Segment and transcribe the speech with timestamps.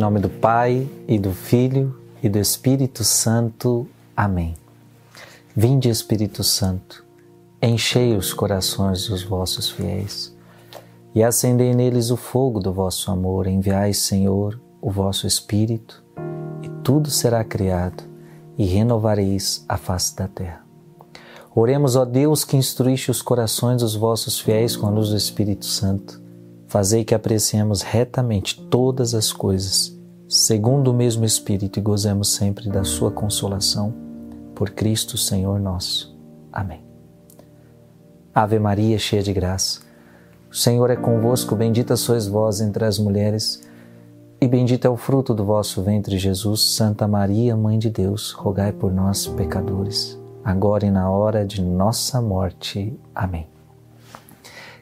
[0.00, 3.86] Nome do Pai e do Filho e do Espírito Santo.
[4.16, 4.56] Amém.
[5.54, 7.04] Vinde, Espírito Santo,
[7.60, 10.34] enchei os corações dos vossos fiéis
[11.14, 13.46] e acendei neles o fogo do vosso amor.
[13.46, 16.02] Enviai, Senhor, o vosso Espírito,
[16.62, 18.02] e tudo será criado,
[18.56, 20.64] e renovareis a face da terra.
[21.54, 25.66] Oremos, ó Deus, que instruíste os corações dos vossos fiéis com a luz do Espírito
[25.66, 26.29] Santo
[26.70, 29.92] Fazei que apreciemos retamente todas as coisas,
[30.28, 33.92] segundo o mesmo Espírito, e gozemos sempre da Sua consolação.
[34.54, 36.16] Por Cristo, Senhor nosso.
[36.52, 36.80] Amém.
[38.32, 39.80] Ave Maria, cheia de graça,
[40.48, 43.68] o Senhor é convosco, bendita sois vós entre as mulheres,
[44.40, 46.60] e bendito é o fruto do vosso ventre, Jesus.
[46.60, 52.22] Santa Maria, Mãe de Deus, rogai por nós, pecadores, agora e na hora de nossa
[52.22, 52.96] morte.
[53.12, 53.48] Amém.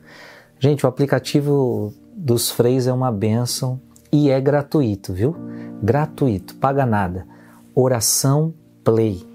[0.58, 5.36] Gente, o aplicativo dos freios é uma benção e é gratuito, viu?
[5.82, 7.28] Gratuito, paga nada.
[7.76, 9.26] Oração Play.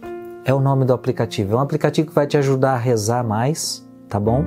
[0.45, 1.55] É o nome do aplicativo.
[1.55, 4.45] É um aplicativo que vai te ajudar a rezar mais, tá bom?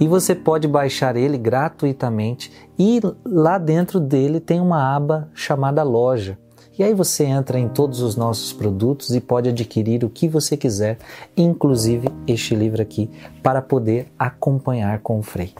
[0.00, 6.38] E você pode baixar ele gratuitamente e lá dentro dele tem uma aba chamada Loja.
[6.76, 10.56] E aí você entra em todos os nossos produtos e pode adquirir o que você
[10.56, 10.98] quiser,
[11.36, 13.08] inclusive este livro aqui,
[13.42, 15.54] para poder acompanhar com o Frei.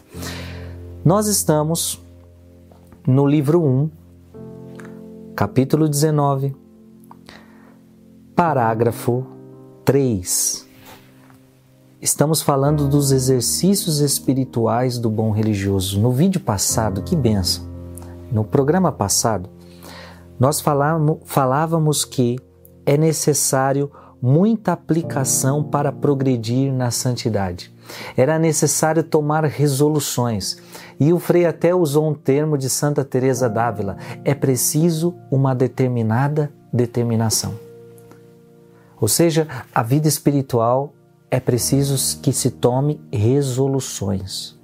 [1.05, 2.03] Nós estamos
[3.07, 3.91] no livro 1,
[5.37, 6.64] capítulo 19,
[8.35, 9.25] Parágrafo
[9.85, 10.67] 3.
[12.03, 16.01] Estamos falando dos exercícios espirituais do bom religioso.
[16.01, 17.65] No vídeo passado, que benção!
[18.33, 19.49] No programa passado,
[20.37, 20.61] nós
[21.25, 22.37] falávamos que
[22.85, 23.89] é necessário
[24.21, 27.73] muita aplicação para progredir na santidade.
[28.17, 30.57] Era necessário tomar resoluções.
[30.99, 36.53] E o Frei até usou um termo de Santa Teresa d'Ávila: é preciso uma determinada
[36.73, 37.55] determinação.
[39.05, 40.95] Ou seja, a vida espiritual
[41.31, 44.59] é preciso que se tome resoluções.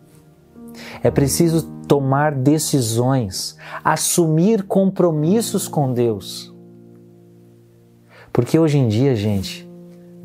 [1.03, 6.55] É preciso tomar decisões, assumir compromissos com Deus.
[8.33, 9.71] Porque hoje em dia, gente,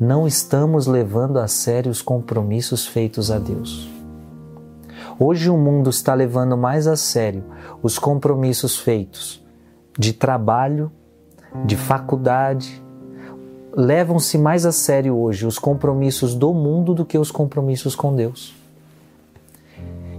[0.00, 3.86] não estamos levando a sério os compromissos feitos a Deus.
[5.18, 7.44] Hoje o mundo está levando mais a sério
[7.82, 9.44] os compromissos feitos
[9.98, 10.90] de trabalho,
[11.66, 12.85] de faculdade,
[13.76, 18.56] levam-se mais a sério hoje os compromissos do mundo do que os compromissos com Deus.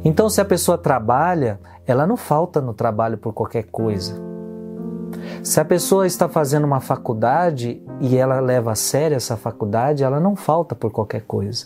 [0.06, 4.22] Então, se a pessoa trabalha, ela não falta no trabalho por qualquer coisa.
[5.42, 10.20] Se a pessoa está fazendo uma faculdade e ela leva a sério essa faculdade, ela
[10.20, 11.66] não falta por qualquer coisa.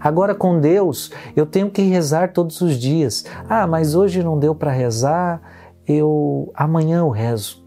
[0.00, 3.24] Agora com Deus, eu tenho que rezar todos os dias.
[3.48, 5.40] Ah, mas hoje não deu para rezar,
[5.86, 7.65] eu amanhã eu rezo.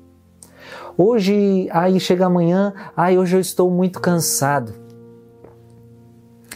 [1.01, 4.73] Hoje, aí chega amanhã, ai, hoje eu estou muito cansado.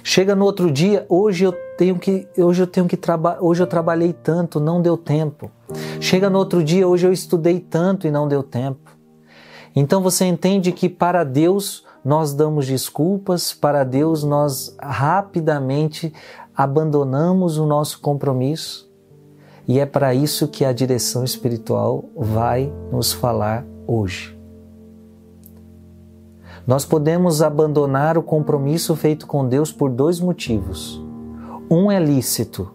[0.04, 3.68] Chega no outro dia, hoje eu tenho que, hoje eu tenho que trabalhar, hoje eu
[3.68, 5.50] trabalhei tanto, não deu tempo.
[6.02, 8.92] Chega no outro dia, hoje eu estudei tanto e não deu tempo.
[9.74, 16.14] Então você entende que para Deus nós damos desculpas, para Deus nós rapidamente
[16.54, 18.92] abandonamos o nosso compromisso.
[19.66, 24.43] E é para isso que a direção espiritual vai nos falar hoje.
[26.66, 31.04] Nós podemos abandonar o compromisso feito com Deus por dois motivos.
[31.70, 32.72] Um é lícito,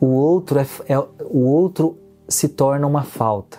[0.00, 1.96] o outro, é, é, o outro
[2.28, 3.58] se torna uma falta.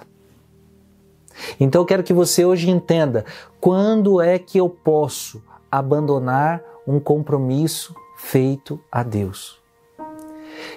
[1.59, 3.25] Então eu quero que você hoje entenda
[3.61, 9.61] quando é que eu posso abandonar um compromisso feito a Deus.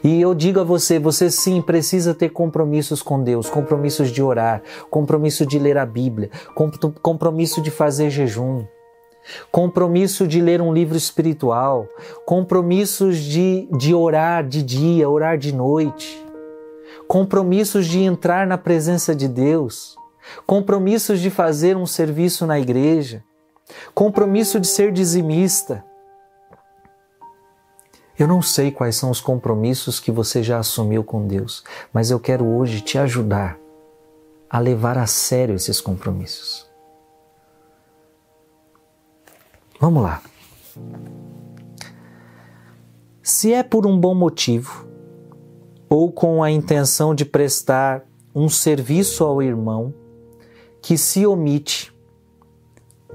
[0.02, 4.62] E eu digo a você, você sim precisa ter compromissos com Deus, compromissos de orar,
[4.90, 6.30] compromisso de ler a Bíblia,
[7.02, 8.64] compromisso de fazer jejum.
[9.50, 11.88] Compromisso de ler um livro espiritual,
[12.24, 16.24] compromissos de, de orar de dia, orar de noite,
[17.08, 19.96] compromissos de entrar na presença de Deus,
[20.46, 23.22] compromissos de fazer um serviço na igreja,
[23.94, 25.84] compromisso de ser dizimista.
[28.18, 31.62] Eu não sei quais são os compromissos que você já assumiu com Deus,
[31.92, 33.58] mas eu quero hoje te ajudar
[34.48, 36.65] a levar a sério esses compromissos.
[39.78, 40.22] Vamos lá.
[43.22, 44.86] Se é por um bom motivo
[45.88, 49.92] ou com a intenção de prestar um serviço ao irmão
[50.80, 51.94] que se omite,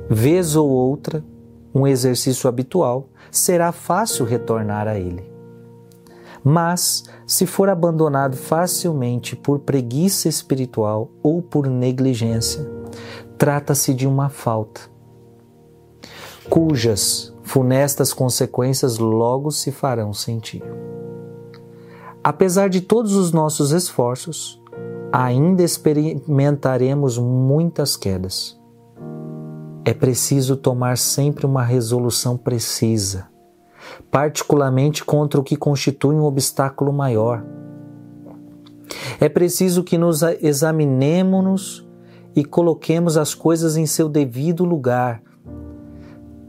[0.09, 1.23] vez ou outra,
[1.73, 5.31] um exercício habitual, será fácil retornar a ele.
[6.43, 12.69] Mas, se for abandonado facilmente por preguiça espiritual ou por negligência,
[13.37, 14.90] trata-se de uma falta
[16.51, 20.61] cujas funestas consequências logo se farão sentir.
[22.21, 24.61] Apesar de todos os nossos esforços,
[25.13, 28.59] ainda experimentaremos muitas quedas.
[29.85, 33.29] É preciso tomar sempre uma resolução precisa,
[34.11, 37.45] particularmente contra o que constitui um obstáculo maior.
[39.21, 41.87] É preciso que nos examinemos
[42.35, 45.30] e coloquemos as coisas em seu devido lugar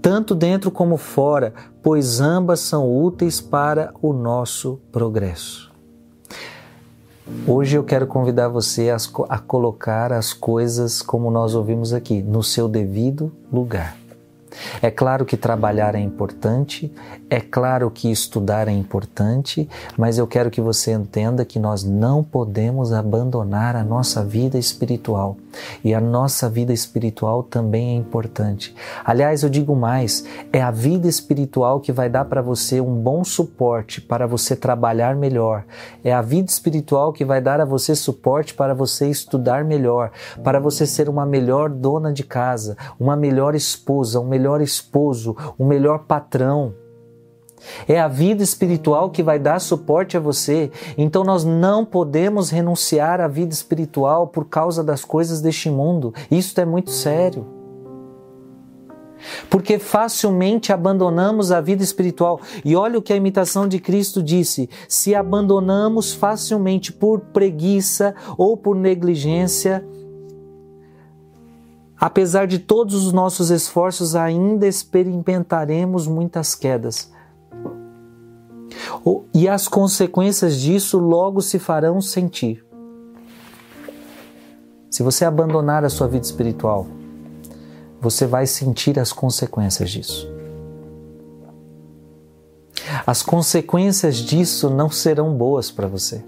[0.03, 5.71] tanto dentro como fora, pois ambas são úteis para o nosso progresso.
[7.47, 8.97] Hoje eu quero convidar você a,
[9.29, 13.97] a, colocar as coisas, como nós ouvimos aqui, no seu devido lugar.
[14.83, 16.93] É claro que trabalhar é importante,
[17.31, 22.25] é claro que estudar é importante, mas eu quero que você entenda que nós não
[22.25, 25.37] podemos abandonar a nossa vida espiritual.
[25.85, 28.75] E a nossa vida espiritual também é importante.
[29.05, 33.25] Aliás, eu digo mais: é a vida espiritual que vai dar para você um bom
[33.25, 35.65] suporte para você trabalhar melhor.
[36.05, 40.11] É a vida espiritual que vai dar a você suporte para você estudar melhor,
[40.43, 45.67] para você ser uma melhor dona de casa, uma melhor esposa, um melhor esposo, um
[45.67, 46.82] melhor patrão.
[47.89, 50.71] É a vida espiritual que vai dar suporte a você.
[50.97, 56.15] Então nós não podemos renunciar à vida espiritual por causa das coisas deste mundo.
[56.31, 57.63] Isso é muito sério.
[59.49, 62.41] Porque facilmente abandonamos a vida espiritual.
[62.65, 68.57] E olha o que a imitação de Cristo disse: se abandonamos facilmente por preguiça ou
[68.57, 69.85] por negligência,
[71.99, 77.13] apesar de todos os nossos esforços, ainda experimentaremos muitas quedas.
[79.33, 82.65] E as consequências disso logo se farão sentir.
[84.91, 86.87] Se você abandonar a sua vida espiritual,
[88.01, 90.31] você vai sentir as consequências disso.
[93.07, 96.23] As consequências disso não serão boas para você.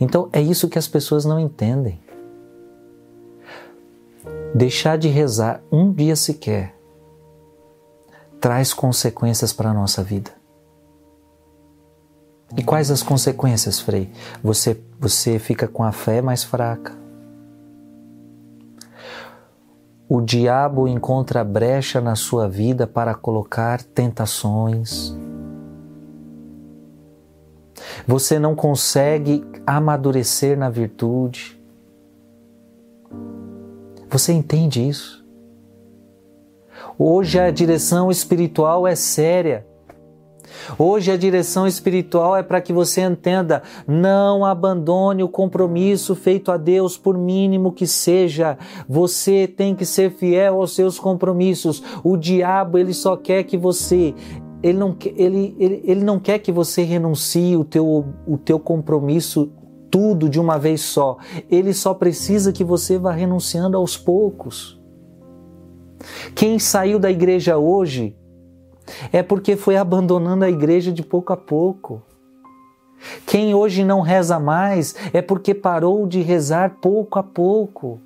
[0.00, 2.00] Então é isso que as pessoas não entendem.
[4.54, 6.74] Deixar de rezar um dia sequer
[8.40, 10.41] traz consequências para a nossa vida.
[12.56, 14.10] E quais as consequências, Frei?
[14.42, 16.92] Você, você fica com a fé mais fraca.
[20.08, 25.16] O diabo encontra brecha na sua vida para colocar tentações.
[28.06, 31.58] Você não consegue amadurecer na virtude.
[34.10, 35.24] Você entende isso?
[36.98, 39.66] Hoje a direção espiritual é séria.
[40.78, 46.56] Hoje a direção espiritual é para que você entenda: não abandone o compromisso feito a
[46.56, 48.58] Deus, por mínimo que seja.
[48.88, 51.82] Você tem que ser fiel aos seus compromissos.
[52.02, 54.14] O diabo, ele só quer que você
[54.62, 59.50] ele não, ele, ele, ele não quer que você renuncie o teu, o teu compromisso
[59.90, 61.18] tudo de uma vez só.
[61.50, 64.80] Ele só precisa que você vá renunciando aos poucos.
[66.34, 68.16] Quem saiu da igreja hoje
[69.12, 72.02] é porque foi abandonando a igreja de pouco a pouco.
[73.26, 78.00] Quem hoje não reza mais é porque parou de rezar pouco a pouco.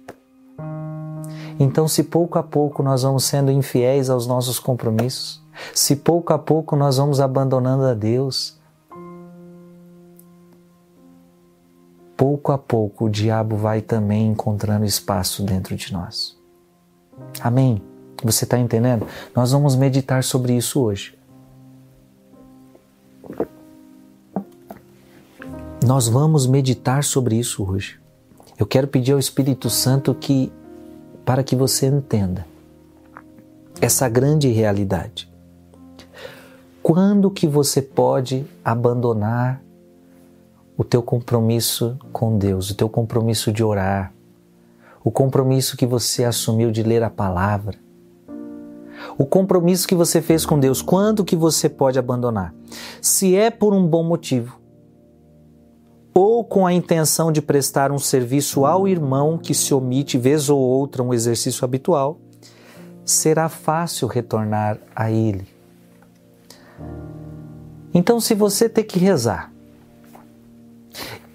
[1.59, 5.43] Então, se pouco a pouco nós vamos sendo infiéis aos nossos compromissos,
[5.75, 8.59] se pouco a pouco nós vamos abandonando a Deus,
[12.17, 16.37] pouco a pouco o diabo vai também encontrando espaço dentro de nós.
[17.41, 17.83] Amém?
[18.23, 19.07] Você está entendendo?
[19.35, 21.17] Nós vamos meditar sobre isso hoje.
[25.85, 28.01] Nós vamos meditar sobre isso hoje.
[28.59, 30.53] Eu quero pedir ao Espírito Santo que
[31.25, 32.47] para que você entenda
[33.81, 35.31] essa grande realidade.
[36.83, 39.63] Quando que você pode abandonar
[40.77, 44.13] o teu compromisso com Deus, o teu compromisso de orar,
[45.05, 47.79] o compromisso que você assumiu de ler a palavra,
[49.19, 52.55] o compromisso que você fez com Deus, quando que você pode abandonar?
[53.01, 54.61] Se é por um bom motivo,
[56.13, 60.59] ou com a intenção de prestar um serviço ao irmão que se omite vez ou
[60.59, 62.19] outra um exercício habitual,
[63.05, 65.47] será fácil retornar a ele.
[67.93, 69.53] Então, se você ter que rezar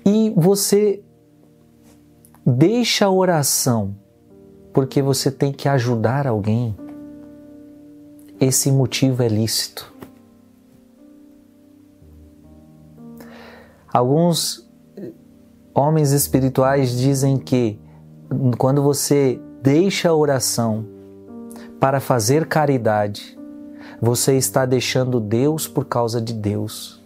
[0.04, 1.04] e você
[2.46, 3.96] deixa a oração
[4.74, 6.76] porque você tem que ajudar alguém,
[8.42, 9.94] esse motivo é lícito.
[13.94, 14.68] Alguns
[15.76, 17.80] homens espirituais dizem que
[18.58, 20.86] quando você deixa a oração
[21.80, 23.38] para fazer caridade,
[24.02, 27.00] você está deixando Deus por causa de Deus.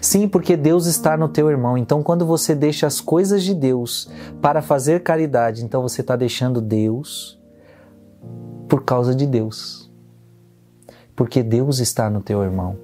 [0.00, 1.76] Sim, porque Deus está no teu irmão.
[1.76, 4.08] Então, quando você deixa as coisas de Deus
[4.40, 7.42] para fazer caridade, então você está deixando Deus
[8.74, 9.88] por causa de Deus.
[11.14, 12.76] Porque Deus está no teu irmão.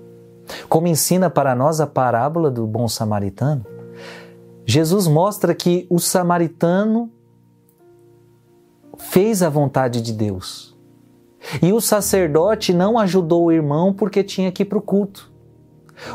[0.68, 3.66] Como ensina para nós a parábola do bom samaritano,
[4.64, 7.10] Jesus mostra que o samaritano
[8.98, 10.78] fez a vontade de Deus.
[11.60, 15.28] E o sacerdote não ajudou o irmão porque tinha que ir para o culto.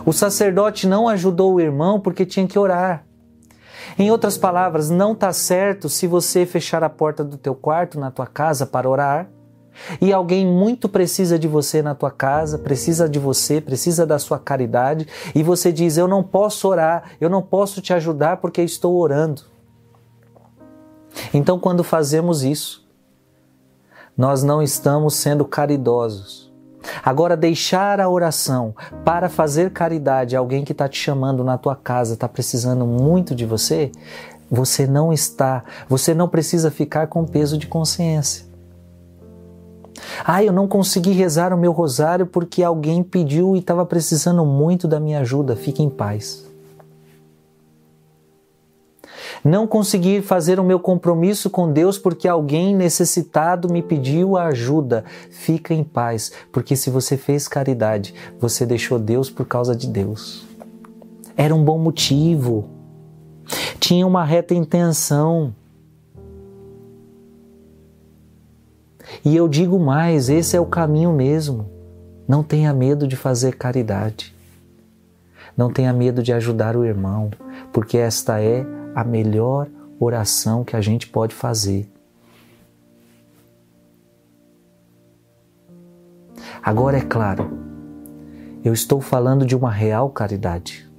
[0.05, 3.05] O sacerdote não ajudou o irmão porque tinha que orar.
[4.00, 8.10] Em outras palavras, não está certo se você fechar a porta do teu quarto na
[8.10, 9.35] tua casa para orar
[10.01, 14.39] e alguém muito precisa de você na tua casa, precisa de você, precisa da sua
[14.39, 18.96] caridade, e você diz: Eu não posso orar, eu não posso te ajudar porque estou
[18.96, 19.44] orando.
[21.34, 22.86] Então, quando fazemos isso,
[24.17, 26.46] nós não estamos sendo caridosos.
[27.03, 31.75] Agora, deixar a oração para fazer caridade a alguém que está te chamando na tua
[31.75, 33.91] casa, está precisando muito de você,
[34.50, 38.45] você não está, você não precisa ficar com peso de consciência.
[40.24, 44.88] Ah, eu não consegui rezar o meu rosário porque alguém pediu e estava precisando muito
[44.88, 45.56] da minha ajuda.
[45.56, 46.46] Fique em paz.
[49.44, 55.06] Não consegui fazer o meu compromisso com Deus porque alguém necessitado me pediu a ajuda.
[55.30, 60.46] Fica em paz, porque se você fez caridade, você deixou Deus por causa de Deus.
[61.38, 62.70] Era um bom motivo.
[63.80, 65.54] Tinha uma reta intenção.
[69.25, 71.67] E eu digo mais: esse é o caminho mesmo.
[72.27, 74.36] Não tenha medo de fazer caridade.
[75.58, 77.32] Não tenha medo de ajudar o irmão,
[77.74, 78.63] porque esta é
[78.94, 79.67] a melhor
[80.00, 81.89] oração que a gente pode fazer.
[86.62, 87.51] Agora é claro,
[88.63, 90.89] eu estou falando de uma real caridade.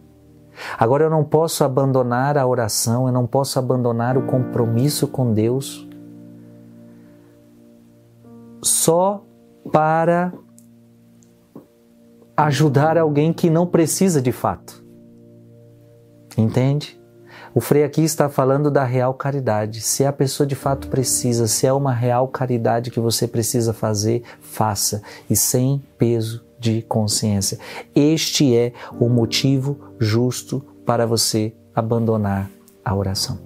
[0.78, 5.85] Agora eu não posso abandonar a oração, eu não posso abandonar o compromisso com Deus
[8.66, 9.24] só
[9.72, 10.32] para
[12.36, 14.84] ajudar alguém que não precisa de fato.
[16.36, 17.00] Entende?
[17.54, 19.80] O Frei aqui está falando da real caridade.
[19.80, 24.22] Se a pessoa de fato precisa, se é uma real caridade que você precisa fazer,
[24.40, 27.58] faça e sem peso de consciência.
[27.94, 32.50] Este é o motivo justo para você abandonar
[32.84, 33.45] a oração.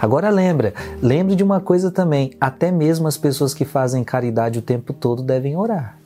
[0.00, 4.62] Agora lembra, lembre de uma coisa também, até mesmo as pessoas que fazem caridade o
[4.62, 5.98] tempo todo devem orar.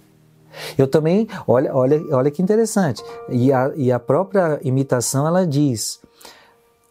[0.76, 3.02] Eu também, olha, olha, olha que interessante.
[3.28, 6.00] E a, e a própria imitação ela diz: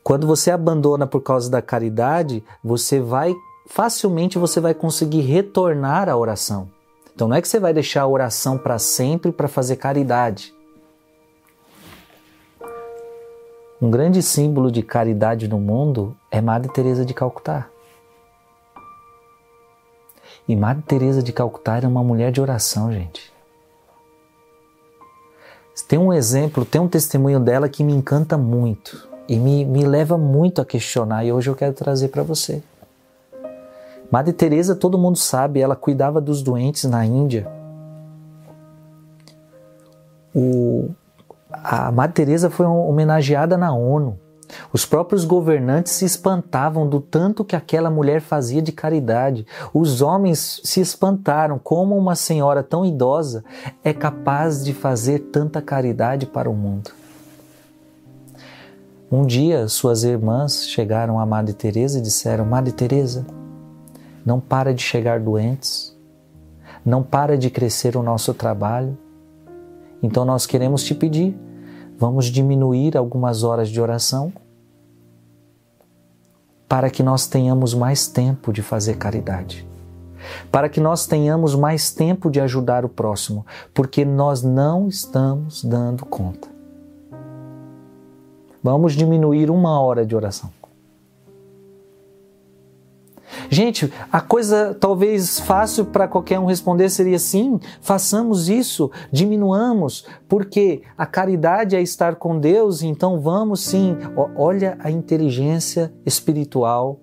[0.03, 3.36] quando você abandona por causa da caridade, você vai
[3.70, 6.70] facilmente você vai conseguir retornar à oração.
[7.13, 10.53] Então não é que você vai deixar a oração para sempre para fazer caridade.
[13.79, 17.67] Um grande símbolo de caridade no mundo é Madre Teresa de Calcutá.
[20.48, 23.31] E Madre Teresa de Calcutá era uma mulher de oração, gente.
[25.88, 30.17] Tem um exemplo, tem um testemunho dela que me encanta muito e me, me leva
[30.17, 32.62] muito a questionar e hoje eu quero trazer para você.
[34.12, 37.50] Madre Teresa, todo mundo sabe, ela cuidava dos doentes na Índia.
[40.34, 40.89] O,
[41.51, 44.20] a Madre Teresa foi homenageada na ONU.
[44.72, 49.46] Os próprios governantes se espantavam do tanto que aquela mulher fazia de caridade.
[49.74, 53.44] Os homens se espantaram como uma senhora tão idosa
[53.84, 56.92] é capaz de fazer tanta caridade para o mundo.
[59.12, 63.25] Um dia, suas irmãs chegaram a Madre Teresa e disseram: Madre Teresa,
[64.25, 65.98] não para de chegar doentes,
[66.86, 68.98] não para de crescer o nosso trabalho.
[70.01, 71.38] Então nós queremos te pedir,
[71.98, 74.32] vamos diminuir algumas horas de oração
[76.68, 79.68] para que nós tenhamos mais tempo de fazer caridade,
[80.51, 86.06] para que nós tenhamos mais tempo de ajudar o próximo, porque nós não estamos dando
[86.06, 86.50] conta.
[88.62, 90.57] Vamos diminuir uma hora de oração.
[93.50, 100.82] Gente, a coisa talvez fácil para qualquer um responder seria sim, façamos isso, diminuamos, porque
[100.98, 103.98] a caridade é estar com Deus, então vamos sim.
[104.36, 107.00] Olha a inteligência espiritual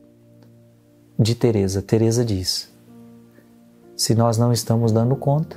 [1.19, 1.81] de Teresa.
[1.81, 2.73] Teresa diz:
[3.97, 5.57] se nós não estamos dando conta,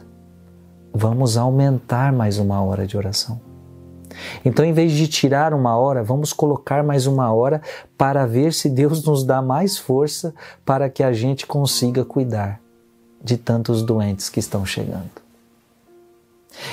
[0.93, 3.46] vamos aumentar mais uma hora de oração.
[4.43, 7.61] Então, em vez de tirar uma hora, vamos colocar mais uma hora
[7.97, 10.33] para ver se Deus nos dá mais força
[10.65, 12.59] para que a gente consiga cuidar
[13.21, 15.09] de tantos doentes que estão chegando.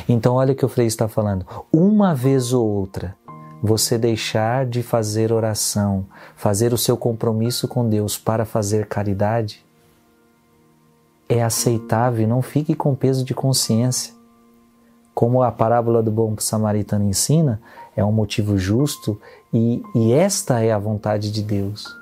[0.09, 1.47] Então, olha o que o Frei está falando.
[1.73, 3.15] Uma vez ou outra,
[3.63, 9.65] você deixar de fazer oração, fazer o seu compromisso com Deus para fazer caridade,
[11.29, 14.14] é aceitável, não fique com peso de consciência
[15.15, 17.61] como a parábola do bom samaritano ensina,
[17.97, 19.21] é um motivo justo
[19.53, 21.97] e, e esta é a vontade de Deus.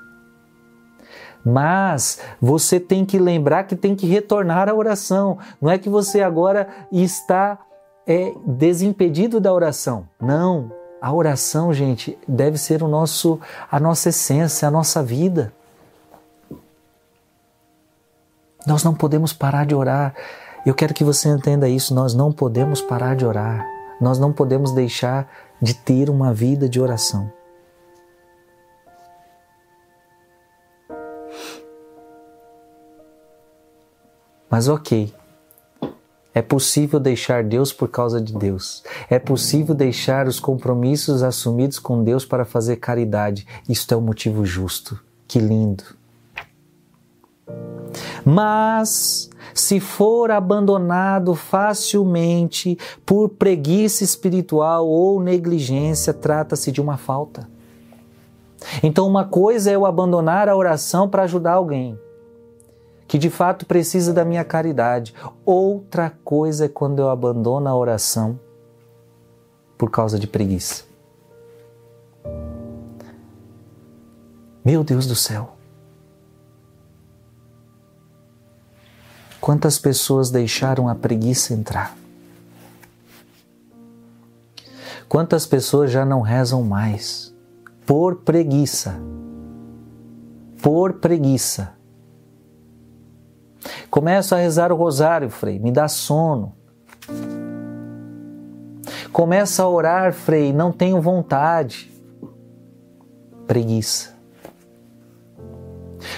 [1.45, 5.37] Mas você tem que lembrar que tem que retornar à oração.
[5.61, 7.59] Não é que você agora está
[8.07, 10.07] é, desimpedido da oração.
[10.19, 10.71] Não.
[11.01, 13.39] A oração, gente, deve ser o nosso,
[13.69, 15.53] a nossa essência, a nossa vida.
[18.65, 20.15] Nós não podemos parar de orar.
[20.65, 21.93] Eu quero que você entenda isso.
[21.93, 23.65] Nós não podemos parar de orar.
[23.99, 25.29] Nós não podemos deixar
[25.61, 27.31] de ter uma vida de oração.
[34.49, 35.11] Mas ok,
[36.33, 38.83] é possível deixar Deus por causa de Deus.
[39.09, 43.47] É possível deixar os compromissos assumidos com Deus para fazer caridade.
[43.67, 44.99] Isto é um motivo justo.
[45.27, 45.83] Que lindo.
[48.25, 57.47] Mas se for abandonado facilmente por preguiça espiritual ou negligência, trata-se de uma falta.
[58.81, 61.99] Então, uma coisa é eu abandonar a oração para ajudar alguém
[63.13, 65.13] que de fato precisa da minha caridade.
[65.45, 68.39] Outra coisa é quando eu abandono a oração
[69.77, 70.83] por causa de preguiça.
[74.65, 75.55] Meu Deus do céu.
[79.43, 81.97] Quantas pessoas deixaram a preguiça entrar?
[85.09, 87.35] Quantas pessoas já não rezam mais
[87.85, 88.95] por preguiça?
[90.61, 91.73] Por preguiça.
[93.89, 96.55] Começo a rezar o rosário, Frei, me dá sono.
[99.11, 101.91] Começa a orar, Frei, não tenho vontade.
[103.45, 104.12] Preguiça.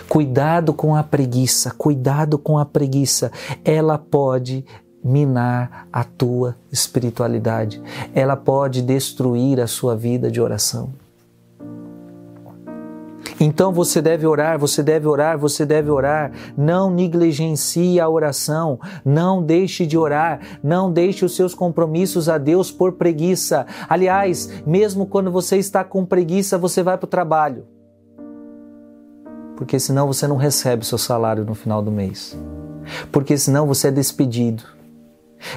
[0.07, 3.31] Cuidado com a preguiça, cuidado com a preguiça.
[3.63, 4.65] Ela pode
[5.03, 7.81] minar a tua espiritualidade,
[8.13, 10.89] ela pode destruir a sua vida de oração.
[13.39, 16.31] Então você deve orar, você deve orar, você deve orar.
[16.57, 22.71] Não negligencie a oração, não deixe de orar, não deixe os seus compromissos a Deus
[22.71, 23.65] por preguiça.
[23.89, 27.74] Aliás, mesmo quando você está com preguiça, você vai para o trabalho
[29.55, 32.37] porque senão você não recebe seu salário no final do mês.
[33.11, 34.63] Porque senão você é despedido.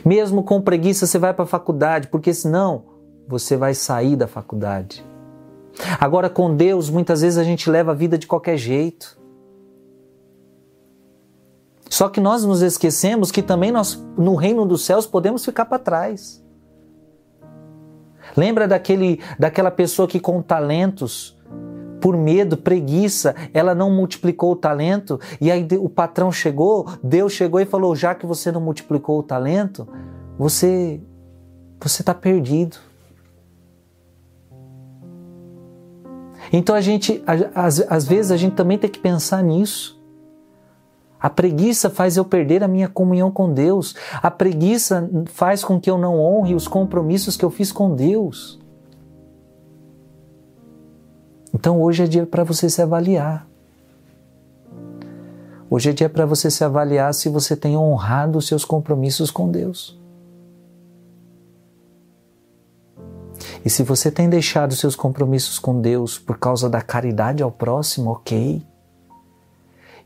[0.05, 2.85] Mesmo com preguiça você vai para a faculdade, porque senão
[3.27, 5.05] você vai sair da faculdade.
[6.01, 9.19] Agora com Deus, muitas vezes a gente leva a vida de qualquer jeito.
[11.89, 15.79] Só que nós nos esquecemos que também nós no reino dos céus podemos ficar para
[15.79, 16.45] trás.
[18.37, 21.38] Lembra daquele daquela pessoa que com talentos
[22.01, 27.61] por medo, preguiça, ela não multiplicou o talento, e aí o patrão chegou, Deus chegou
[27.61, 29.87] e falou: já que você não multiplicou o talento,
[30.39, 31.01] você
[31.81, 32.77] você está perdido.
[36.53, 37.23] Então a gente,
[37.55, 39.99] às, vezes a gente também tem que pensar nisso.
[41.21, 43.95] A preguiça faz eu perder a minha comunhão com Deus.
[44.23, 48.59] A preguiça faz com que eu não honre os compromissos que eu fiz com Deus.
[51.59, 53.45] Então hoje é dia para você se avaliar.
[55.69, 59.51] Hoje é dia para você se avaliar se você tem honrado os seus compromissos com
[59.51, 59.99] Deus.
[63.65, 68.13] E se você tem deixado seus compromissos com Deus por causa da caridade ao próximo,
[68.13, 68.65] ok.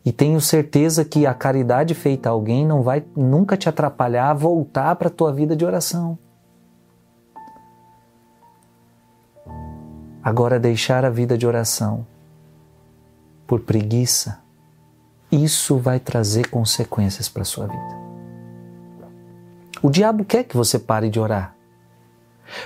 [0.02, 4.34] E tenho certeza que a caridade feita a alguém não vai nunca te atrapalhar a
[4.34, 6.18] voltar para a tua vida de oração.
[10.22, 12.06] Agora, deixar a vida de oração
[13.46, 14.38] por preguiça,
[15.30, 18.02] isso vai trazer consequências para a sua vida.
[19.82, 21.56] O diabo quer que você pare de orar.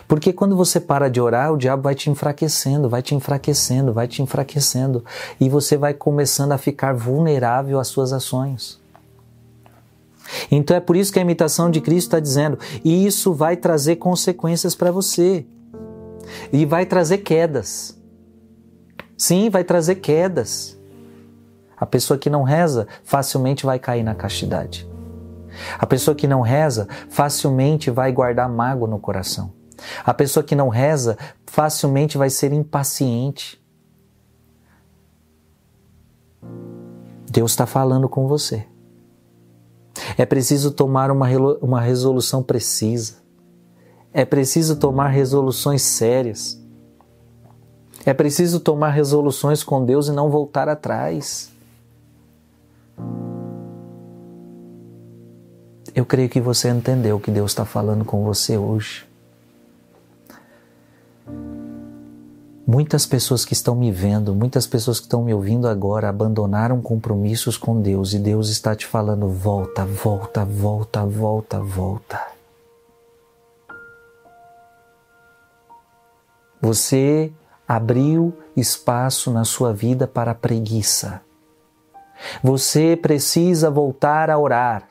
[0.07, 4.09] Porque quando você para de orar, o diabo vai te enfraquecendo, vai te enfraquecendo, vai
[4.09, 5.05] te enfraquecendo.
[5.41, 8.81] E você vai começando a ficar vulnerável às suas ações.
[10.51, 13.97] Então é por isso que a imitação de Cristo está dizendo: e isso vai trazer
[13.97, 15.47] consequências para você.
[16.53, 17.97] E vai trazer quedas.
[19.17, 20.79] Sim, vai trazer quedas.
[21.77, 24.89] A pessoa que não reza facilmente vai cair na castidade.
[25.79, 29.53] A pessoa que não reza facilmente vai guardar mágoa no coração.
[30.05, 33.63] A pessoa que não reza facilmente vai ser impaciente.
[37.31, 38.67] Deus está falando com você.
[40.17, 41.29] É preciso tomar uma,
[41.61, 43.26] uma resolução precisa.
[44.17, 46.59] É preciso tomar resoluções sérias.
[48.03, 51.53] É preciso tomar resoluções com Deus e não voltar atrás.
[55.95, 59.07] Eu creio que você entendeu o que Deus está falando com você hoje.
[62.67, 67.59] Muitas pessoas que estão me vendo, muitas pessoas que estão me ouvindo agora abandonaram compromissos
[67.59, 72.36] com Deus e Deus está te falando: volta, volta, volta, volta, volta.
[76.67, 77.33] Você
[77.69, 81.21] abriu espaço na sua vida para a preguiça.
[82.43, 84.89] Você precisa voltar a orar.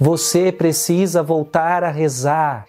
[0.00, 2.64] Você precisa voltar a rezar.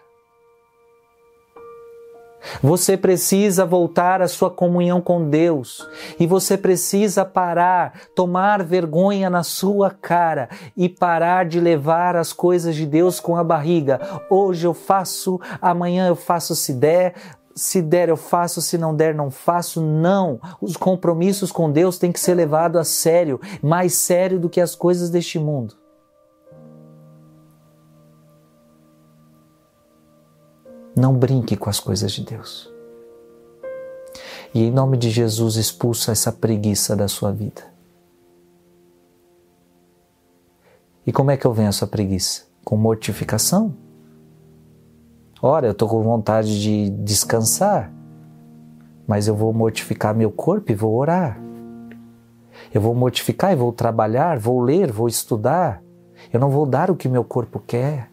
[2.62, 5.88] Você precisa voltar à sua comunhão com Deus
[6.20, 12.76] e você precisa parar, tomar vergonha na sua cara e parar de levar as coisas
[12.76, 14.02] de Deus com a barriga.
[14.30, 17.14] Hoje eu faço, amanhã eu faço se der,
[17.56, 19.82] se der eu faço, se não der não faço.
[19.82, 24.62] Não, os compromissos com Deus têm que ser levados a sério, mais sério do que
[24.62, 25.76] as coisas deste mundo.
[30.96, 32.72] Não brinque com as coisas de Deus.
[34.54, 37.74] E em nome de Jesus, expulsa essa preguiça da sua vida.
[41.06, 42.44] E como é que eu venço a preguiça?
[42.64, 43.76] Com mortificação?
[45.46, 47.92] Ora, eu estou com vontade de descansar,
[49.06, 51.38] mas eu vou mortificar meu corpo e vou orar.
[52.74, 55.84] Eu vou mortificar e vou trabalhar, vou ler, vou estudar.
[56.32, 58.10] Eu não vou dar o que meu corpo quer.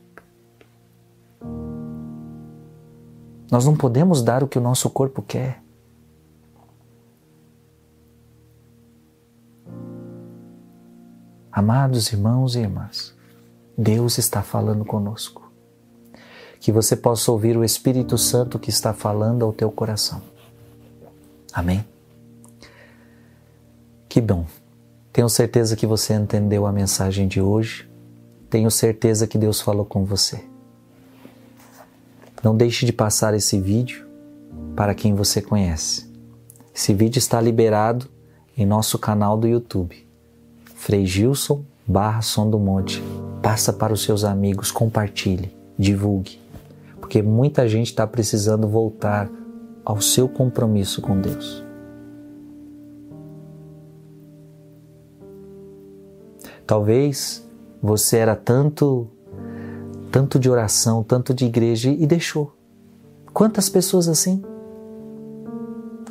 [3.49, 5.62] Nós não podemos dar o que o nosso corpo quer.
[11.53, 13.16] Amados irmãos e irmãs,
[13.79, 15.39] Deus está falando conosco.
[16.61, 20.23] Que você possa ouvir o Espírito Santo que está falando ao teu coração.
[21.53, 21.85] Amém?
[24.09, 24.46] Que bom.
[25.12, 27.90] Tenho certeza que você entendeu a mensagem de hoje.
[28.49, 30.44] Tenho certeza que Deus falou com você.
[32.42, 34.07] Não deixe de passar esse vídeo
[34.77, 36.09] para quem você conhece.
[36.75, 38.09] Esse vídeo está liberado
[38.57, 40.07] em nosso canal do YouTube.
[40.75, 43.03] Frei Gilson barra Som do Monte.
[43.42, 46.40] Passa para os seus amigos, compartilhe, divulgue.
[47.11, 49.29] Porque muita gente está precisando voltar
[49.85, 51.64] ao seu compromisso com Deus.
[56.64, 57.44] Talvez
[57.83, 59.09] você era tanto
[60.12, 62.55] tanto de oração, tanto de igreja e deixou.
[63.35, 64.44] Quantas pessoas assim?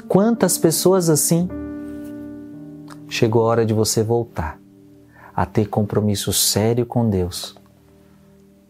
[0.05, 1.47] Quantas pessoas assim?
[3.07, 4.59] Chegou a hora de você voltar
[5.33, 7.55] a ter compromisso sério com Deus.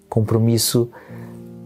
[0.08, 0.92] Compromisso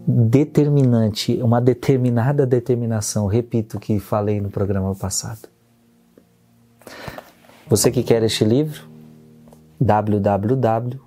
[0.08, 3.28] determinante, uma determinada determinação.
[3.28, 5.48] Repito o que falei no programa passado.
[7.68, 8.88] Você que quer este livro,
[9.80, 11.00] www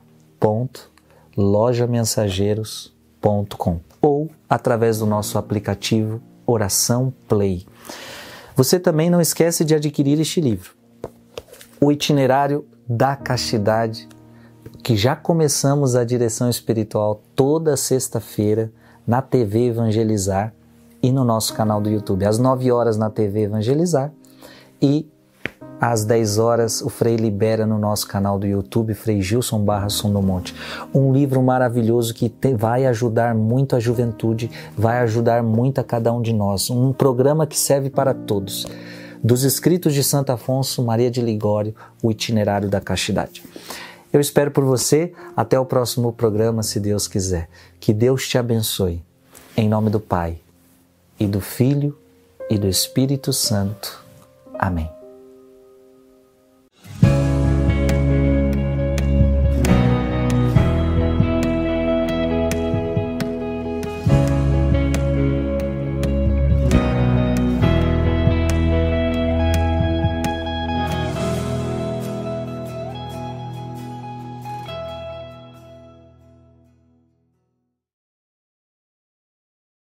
[1.36, 7.66] lojamensageiros.com ou através do nosso aplicativo Oração Play.
[8.54, 10.70] Você também não esquece de adquirir este livro,
[11.80, 14.08] O Itinerário da Castidade,
[14.82, 18.72] que já começamos a direção espiritual toda sexta-feira
[19.06, 20.52] na TV Evangelizar
[21.02, 24.12] e no nosso canal do YouTube, às 9 horas na TV Evangelizar
[24.82, 25.08] e
[25.80, 30.10] às 10 horas, o Frei libera no nosso canal do YouTube, Frei Gilson Barra Som
[30.10, 30.54] do Monte.
[30.94, 36.10] Um livro maravilhoso que te, vai ajudar muito a juventude, vai ajudar muito a cada
[36.12, 36.70] um de nós.
[36.70, 38.66] Um programa que serve para todos.
[39.22, 43.42] dos escritos de Santo Afonso Maria de Ligório, o itinerário da castidade.
[44.12, 45.12] Eu espero por você.
[45.36, 47.48] Até o próximo programa, se Deus quiser.
[47.80, 49.02] Que Deus te abençoe.
[49.56, 50.38] Em nome do Pai,
[51.18, 51.96] e do Filho,
[52.50, 54.04] e do Espírito Santo.
[54.58, 54.95] Amém.